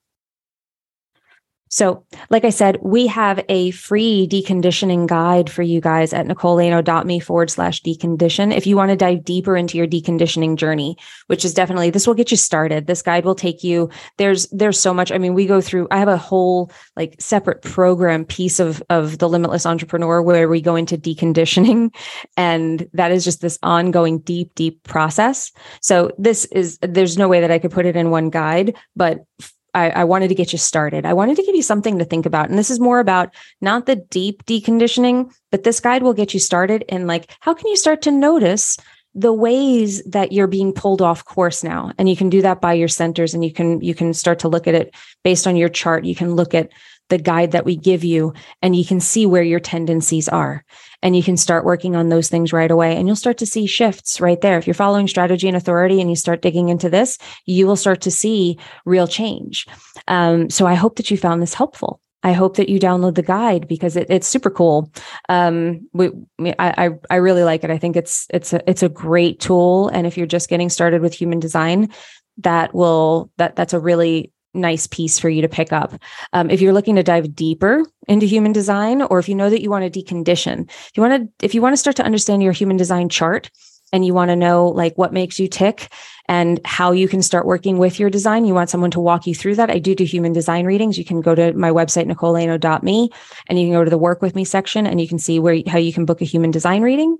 so, 1.73 2.05
like 2.29 2.45
I 2.45 2.51
said, 2.51 2.77
we 2.83 3.07
have 3.07 3.43
a 3.49 3.71
free 3.71 4.27
deconditioning 4.27 5.07
guide 5.07 5.49
for 5.49 5.63
you 5.63 5.81
guys 5.81 6.13
at 6.13 6.27
nicolelaino.me 6.27 7.19
forward 7.19 7.49
slash 7.49 7.81
decondition. 7.81 8.55
If 8.55 8.67
you 8.67 8.75
want 8.75 8.91
to 8.91 8.95
dive 8.95 9.23
deeper 9.23 9.57
into 9.57 9.79
your 9.79 9.87
deconditioning 9.87 10.55
journey, 10.55 10.97
which 11.25 11.43
is 11.43 11.51
definitely, 11.51 11.89
this 11.89 12.05
will 12.05 12.13
get 12.13 12.29
you 12.29 12.37
started. 12.37 12.85
This 12.85 13.01
guide 13.01 13.25
will 13.25 13.33
take 13.33 13.63
you, 13.63 13.89
there's, 14.17 14.47
there's 14.49 14.79
so 14.79 14.93
much. 14.93 15.11
I 15.11 15.17
mean, 15.17 15.33
we 15.33 15.47
go 15.47 15.61
through, 15.61 15.87
I 15.89 15.97
have 15.97 16.09
a 16.09 16.15
whole 16.15 16.71
like 16.95 17.15
separate 17.19 17.63
program 17.63 18.23
piece 18.23 18.59
of, 18.59 18.83
of 18.91 19.17
the 19.17 19.27
limitless 19.27 19.65
entrepreneur 19.65 20.21
where 20.21 20.47
we 20.47 20.61
go 20.61 20.75
into 20.75 20.95
deconditioning. 20.95 21.89
And 22.37 22.87
that 22.93 23.11
is 23.11 23.23
just 23.23 23.41
this 23.41 23.57
ongoing 23.63 24.19
deep, 24.19 24.53
deep 24.55 24.83
process. 24.83 25.51
So 25.81 26.11
this 26.17 26.45
is, 26.45 26.77
there's 26.81 27.17
no 27.17 27.27
way 27.27 27.41
that 27.41 27.51
I 27.51 27.59
could 27.59 27.71
put 27.71 27.85
it 27.85 27.95
in 27.95 28.09
one 28.09 28.29
guide, 28.29 28.75
but 28.95 29.25
I, 29.73 29.89
I, 29.89 30.03
wanted 30.03 30.27
to 30.27 30.35
get 30.35 30.51
you 30.51 30.59
started. 30.59 31.05
I 31.05 31.13
wanted 31.13 31.35
to 31.37 31.43
give 31.43 31.55
you 31.55 31.63
something 31.63 31.97
to 31.97 32.05
think 32.05 32.25
about. 32.25 32.49
And 32.49 32.59
this 32.59 32.69
is 32.69 32.79
more 32.79 32.99
about 32.99 33.33
not 33.59 33.85
the 33.85 33.95
deep 33.95 34.45
deconditioning, 34.45 35.33
but 35.51 35.63
this 35.63 35.79
guide 35.79 36.03
will 36.03 36.13
get 36.13 36.33
you 36.33 36.39
started 36.39 36.83
in 36.87 37.07
like, 37.07 37.35
how 37.39 37.53
can 37.53 37.67
you 37.67 37.75
start 37.75 38.01
to 38.03 38.11
notice 38.11 38.77
the 39.15 39.33
ways 39.33 40.03
that 40.03 40.31
you're 40.31 40.47
being 40.47 40.73
pulled 40.73 41.01
off 41.01 41.25
course 41.25 41.63
now? 41.63 41.91
And 41.97 42.09
you 42.09 42.15
can 42.15 42.29
do 42.29 42.41
that 42.41 42.61
by 42.61 42.73
your 42.73 42.87
centers 42.87 43.33
and 43.33 43.43
you 43.43 43.53
can, 43.53 43.81
you 43.81 43.93
can 43.93 44.13
start 44.13 44.39
to 44.39 44.47
look 44.47 44.67
at 44.67 44.75
it 44.75 44.95
based 45.23 45.47
on 45.47 45.55
your 45.55 45.69
chart. 45.69 46.05
You 46.05 46.15
can 46.15 46.35
look 46.35 46.53
at 46.53 46.69
the 47.09 47.17
guide 47.17 47.51
that 47.51 47.65
we 47.65 47.75
give 47.75 48.03
you 48.03 48.33
and 48.61 48.75
you 48.75 48.85
can 48.85 48.99
see 48.99 49.25
where 49.25 49.43
your 49.43 49.59
tendencies 49.59 50.29
are 50.29 50.63
and 51.01 51.15
you 51.15 51.21
can 51.21 51.37
start 51.37 51.65
working 51.65 51.95
on 51.95 52.09
those 52.09 52.29
things 52.29 52.53
right 52.53 52.71
away 52.71 52.95
and 52.95 53.07
you'll 53.07 53.15
start 53.15 53.37
to 53.37 53.45
see 53.45 53.67
shifts 53.67 54.21
right 54.21 54.41
there 54.41 54.57
if 54.57 54.65
you're 54.65 54.73
following 54.73 55.07
strategy 55.07 55.47
and 55.47 55.57
authority 55.57 55.99
and 55.99 56.09
you 56.09 56.15
start 56.15 56.41
digging 56.41 56.69
into 56.69 56.89
this 56.89 57.17
you 57.45 57.67
will 57.67 57.75
start 57.75 58.01
to 58.01 58.09
see 58.09 58.57
real 58.85 59.05
change 59.05 59.67
um, 60.07 60.49
so 60.49 60.65
i 60.65 60.73
hope 60.73 60.95
that 60.95 61.11
you 61.11 61.17
found 61.17 61.41
this 61.41 61.53
helpful 61.53 61.99
I 62.23 62.31
hope 62.31 62.57
that 62.57 62.69
you 62.69 62.79
download 62.79 63.15
the 63.15 63.21
guide 63.21 63.67
because 63.67 63.95
it, 63.95 64.07
it's 64.09 64.27
super 64.27 64.49
cool. 64.49 64.91
Um, 65.29 65.87
we, 65.93 66.09
I, 66.57 66.91
I 67.09 67.15
really 67.15 67.43
like 67.43 67.63
it. 67.63 67.69
I 67.69 67.77
think 67.77 67.95
it's 67.95 68.27
it's 68.29 68.53
a 68.53 68.67
it's 68.69 68.83
a 68.83 68.89
great 68.89 69.39
tool, 69.39 69.89
and 69.89 70.07
if 70.07 70.17
you're 70.17 70.27
just 70.27 70.49
getting 70.49 70.69
started 70.69 71.01
with 71.01 71.13
human 71.13 71.39
design, 71.39 71.89
that 72.37 72.73
will 72.73 73.29
that 73.37 73.55
that's 73.55 73.73
a 73.73 73.79
really 73.79 74.31
nice 74.53 74.87
piece 74.87 75.19
for 75.19 75.29
you 75.29 75.41
to 75.41 75.49
pick 75.49 75.73
up. 75.73 75.93
Um, 76.31 76.49
if 76.49 76.61
you're 76.61 76.73
looking 76.73 76.95
to 76.95 77.03
dive 77.03 77.35
deeper 77.35 77.83
into 78.07 78.25
human 78.25 78.51
design, 78.51 79.01
or 79.01 79.19
if 79.19 79.27
you 79.27 79.35
know 79.35 79.49
that 79.49 79.61
you 79.61 79.69
want 79.69 79.91
to 79.91 80.03
decondition, 80.03 80.69
if 80.69 80.91
you 80.95 81.01
want 81.01 81.39
to, 81.39 81.45
if 81.45 81.55
you 81.55 81.61
want 81.61 81.73
to 81.73 81.77
start 81.77 81.95
to 81.97 82.05
understand 82.05 82.43
your 82.43 82.53
human 82.53 82.77
design 82.77 83.09
chart 83.09 83.49
and 83.93 84.03
you 84.05 84.13
want 84.13 84.29
to 84.29 84.35
know 84.35 84.67
like 84.67 84.97
what 84.97 85.13
makes 85.13 85.39
you 85.39 85.47
tick 85.47 85.93
and 86.27 86.59
how 86.65 86.91
you 86.91 87.07
can 87.07 87.21
start 87.21 87.45
working 87.45 87.77
with 87.77 87.99
your 87.99 88.09
design, 88.09 88.45
you 88.45 88.53
want 88.53 88.69
someone 88.69 88.91
to 88.91 88.99
walk 88.99 89.27
you 89.27 89.35
through 89.35 89.55
that. 89.55 89.69
I 89.69 89.79
do 89.79 89.93
do 89.93 90.03
human 90.03 90.33
design 90.33 90.65
readings. 90.65 90.97
You 90.97 91.05
can 91.05 91.21
go 91.21 91.35
to 91.35 91.53
my 91.53 91.69
website, 91.69 92.11
nicolelaino.me, 92.11 93.09
and 93.47 93.59
you 93.59 93.65
can 93.67 93.73
go 93.73 93.83
to 93.83 93.89
the 93.89 93.97
work 93.97 94.21
with 94.21 94.35
me 94.35 94.43
section 94.43 94.87
and 94.87 94.99
you 94.99 95.07
can 95.07 95.19
see 95.19 95.39
where 95.39 95.61
how 95.67 95.77
you 95.77 95.93
can 95.93 96.05
book 96.05 96.21
a 96.21 96.25
human 96.25 96.51
design 96.51 96.81
reading. 96.81 97.17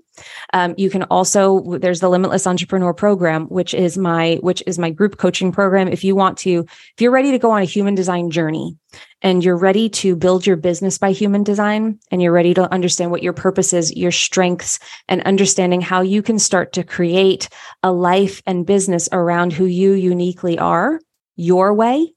Um, 0.52 0.74
you 0.76 0.90
can 0.90 1.04
also, 1.04 1.78
there's 1.78 2.00
the 2.00 2.08
Limitless 2.08 2.46
Entrepreneur 2.46 2.94
Program, 2.94 3.46
which 3.46 3.74
is 3.74 3.98
my, 3.98 4.36
which 4.40 4.62
is 4.66 4.78
my 4.78 4.90
group 4.90 5.16
coaching 5.18 5.52
program. 5.52 5.88
If 5.88 6.04
you 6.04 6.14
want 6.14 6.38
to, 6.38 6.64
if 6.68 7.00
you're 7.00 7.10
ready 7.10 7.30
to 7.30 7.38
go 7.38 7.50
on 7.50 7.62
a 7.62 7.66
human 7.66 7.94
design 7.94 8.30
journey, 8.30 8.76
and 9.22 9.42
you're 9.42 9.56
ready 9.56 9.88
to 9.88 10.14
build 10.14 10.46
your 10.46 10.56
business 10.56 10.98
by 10.98 11.10
human 11.10 11.42
design 11.42 11.98
and 12.10 12.22
you're 12.22 12.32
ready 12.32 12.54
to 12.54 12.72
understand 12.72 13.10
what 13.10 13.22
your 13.22 13.32
purpose 13.32 13.72
is, 13.72 13.94
your 13.96 14.12
strengths, 14.12 14.78
and 15.08 15.22
understanding 15.22 15.80
how 15.80 16.00
you 16.00 16.22
can 16.22 16.38
start 16.38 16.72
to 16.74 16.84
create 16.84 17.48
a 17.82 17.90
life 17.90 18.42
and 18.46 18.66
business 18.66 19.08
around 19.12 19.52
who 19.52 19.64
you 19.64 19.92
uniquely 19.92 20.58
are, 20.58 21.00
your 21.36 21.74
way, 21.74 22.13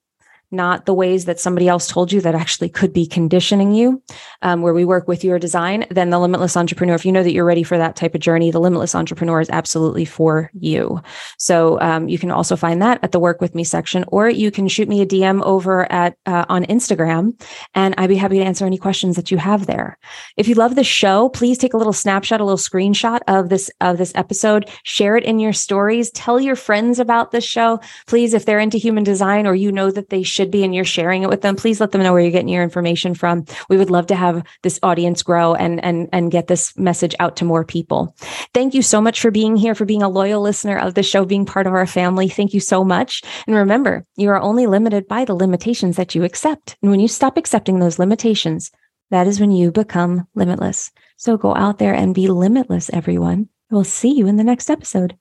not 0.52 0.86
the 0.86 0.94
ways 0.94 1.26
that 1.26 1.40
somebody 1.40 1.68
else 1.68 1.88
told 1.88 2.12
you 2.12 2.22
that 2.22 2.36
actually 2.36 2.70
could 2.70 2.94
be 2.94 3.06
conditioning 3.06 3.74
you, 3.74 4.02
um, 4.42 4.62
where 4.62 4.74
we 4.74 4.86
work 4.86 5.08
with 5.08 5.24
your 5.24 5.40
design, 5.40 5.86
then 5.90 6.10
the 6.10 6.20
Limitless 6.20 6.56
Entrepreneur, 6.56 6.96
if 6.96 7.06
you 7.06 7.12
know 7.12 7.24
that 7.24 7.34
you're 7.34 7.46
ready 7.46 7.64
for 7.64 7.78
that 7.78 7.96
type 7.96 8.16
of 8.16 8.22
journey, 8.22 8.52
the 8.52 8.60
Limitless 8.60 8.96
Entrepreneur 8.96 9.42
is 9.42 9.50
absolutely 9.50 10.06
for 10.06 10.50
you. 10.54 11.02
So 11.38 11.80
um, 11.82 12.08
you 12.08 12.18
can 12.18 12.32
also 12.32 12.56
find 12.56 12.82
that 12.82 13.00
at 13.04 13.12
the 13.12 13.20
Work 13.20 13.42
With 13.42 13.56
Me 13.56 13.64
section, 13.64 14.06
or 14.08 14.30
you 14.30 14.52
can 14.52 14.68
shoot 14.68 14.88
me 14.88 15.02
a 15.02 15.06
DM 15.06 15.42
over 15.44 15.92
at 15.92 16.18
uh, 16.26 16.46
on 16.50 16.66
Instagram, 16.66 17.40
and 17.76 17.94
I'd 17.98 18.08
be 18.08 18.16
happy 18.16 18.40
to 18.40 18.46
answer 18.46 18.66
any 18.66 18.78
questions 18.78 19.16
that 19.16 19.32
you 19.32 19.38
have 19.38 19.66
there. 19.66 19.98
If 20.38 20.48
you 20.48 20.56
love 20.56 20.76
the 20.76 20.84
show, 20.84 21.30
please 21.30 21.58
take 21.58 21.74
a 21.74 21.78
little 21.78 21.94
snapshot, 21.94 22.40
a 22.40 22.46
little 22.46 22.58
screenshot 22.58 23.20
of 23.28 23.50
this 23.50 23.70
of 23.82 23.98
this 23.98 24.14
episode, 24.16 24.70
share 24.84 25.18
it 25.18 25.24
in 25.24 25.40
your 25.40 25.54
stories, 25.54 26.12
tell 26.12 26.40
your 26.40 26.56
friends 26.56 27.00
about 27.00 27.32
this 27.32 27.44
show. 27.44 27.80
Please, 28.06 28.34
if 28.34 28.46
they're 28.46 28.60
into 28.60 28.78
human 28.78 29.04
design 29.04 29.46
or 29.46 29.56
you 29.56 29.72
know 29.72 29.92
that 29.92 30.10
they 30.10 30.24
should 30.38 30.52
be 30.52 30.64
and 30.64 30.74
you're 30.74 30.86
sharing 30.86 31.24
it 31.24 31.30
with 31.30 31.42
them, 31.42 31.56
please 31.56 31.82
let 31.82 31.92
them 31.92 32.04
know 32.04 32.14
where 32.14 32.22
you're 32.22 32.32
getting 32.32 32.48
your 32.48 32.64
information 32.64 33.16
from. 33.16 33.46
We 33.70 33.78
would 33.78 33.90
love 33.90 34.08
to 34.08 34.16
have 34.16 34.44
this 34.62 34.80
audience 34.84 35.24
grow 35.24 35.56
and 35.56 35.84
and 35.84 36.08
and 36.14 36.32
get 36.32 36.48
this 36.48 36.78
message 36.78 37.16
out 37.20 37.36
to 37.38 37.46
more 37.46 37.66
people. 37.66 38.16
Thank 38.54 38.76
you 38.76 38.84
so 38.84 39.02
much 39.02 39.20
for 39.20 39.32
being 39.32 39.56
here, 39.56 39.74
for 39.74 39.86
being 39.86 40.04
a 40.04 40.10
loyal 40.10 40.42
listener 40.42 40.78
of 40.78 40.94
the 40.94 41.04
show, 41.04 41.26
being 41.26 41.46
part 41.46 41.66
of 41.66 41.74
our 41.74 41.88
family. 41.88 42.30
Thank 42.30 42.54
you 42.54 42.60
so 42.60 42.84
much. 42.84 43.24
And 43.48 43.56
remember, 43.56 44.06
you 44.16 44.30
are 44.30 44.40
only 44.40 44.68
limited 44.68 45.08
by 45.08 45.26
the 45.26 45.36
limitations 45.36 45.96
that 45.96 46.14
you 46.14 46.24
accept. 46.24 46.78
And 46.82 46.92
when 46.92 47.00
you 47.00 47.08
stop 47.08 47.38
accepting 47.38 47.80
those 47.80 48.00
limitations, 48.00 48.72
that 49.10 49.28
is 49.28 49.40
when 49.40 49.52
you 49.52 49.72
become 49.72 50.28
limitless. 50.36 50.92
So 51.18 51.38
go 51.38 51.56
out 51.56 51.80
there 51.80 51.94
and 51.94 52.14
be 52.14 52.28
limitless, 52.28 52.90
everyone. 52.92 53.50
We'll 53.72 53.84
see 53.84 54.14
you 54.14 54.28
in 54.28 54.38
the 54.38 54.44
next 54.44 54.70
episode. 54.70 55.18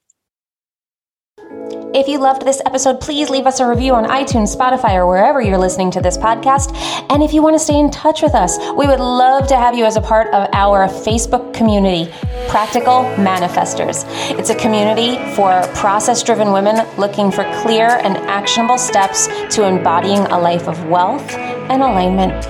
If 1.94 2.08
you 2.08 2.18
loved 2.18 2.42
this 2.42 2.60
episode, 2.66 3.00
please 3.00 3.30
leave 3.30 3.46
us 3.46 3.60
a 3.60 3.66
review 3.66 3.94
on 3.94 4.04
iTunes, 4.04 4.54
Spotify, 4.54 4.96
or 4.96 5.06
wherever 5.06 5.40
you're 5.40 5.56
listening 5.56 5.90
to 5.92 6.00
this 6.00 6.18
podcast. 6.18 6.74
And 7.10 7.22
if 7.22 7.32
you 7.32 7.42
want 7.42 7.54
to 7.54 7.58
stay 7.58 7.78
in 7.78 7.90
touch 7.90 8.22
with 8.22 8.34
us, 8.34 8.58
we 8.76 8.86
would 8.86 9.00
love 9.00 9.46
to 9.48 9.56
have 9.56 9.74
you 9.74 9.84
as 9.84 9.96
a 9.96 10.00
part 10.00 10.26
of 10.34 10.48
our 10.52 10.88
Facebook 10.88 11.54
community, 11.54 12.10
Practical 12.48 13.04
Manifestors. 13.16 14.04
It's 14.38 14.50
a 14.50 14.54
community 14.54 15.16
for 15.34 15.62
process 15.74 16.22
driven 16.22 16.52
women 16.52 16.86
looking 16.98 17.30
for 17.30 17.44
clear 17.62 17.88
and 17.88 18.18
actionable 18.18 18.78
steps 18.78 19.28
to 19.54 19.64
embodying 19.64 20.20
a 20.26 20.38
life 20.38 20.68
of 20.68 20.84
wealth 20.86 21.30
and 21.32 21.82
alignment. 21.82 22.44